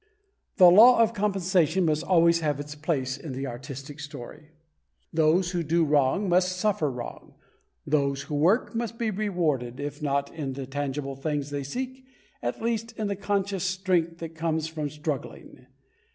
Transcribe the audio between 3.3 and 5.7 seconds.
the artistic story. Those who